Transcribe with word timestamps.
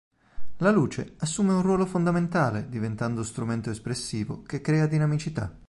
La 0.57 0.71
luce 0.71 1.13
assume 1.19 1.53
un 1.53 1.61
ruolo 1.61 1.85
fondamentale 1.85 2.67
diventando 2.69 3.21
strumento 3.21 3.69
espressivo 3.69 4.41
che 4.41 4.59
crea 4.59 4.87
dinamicità. 4.87 5.55